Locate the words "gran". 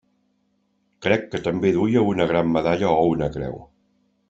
2.33-2.51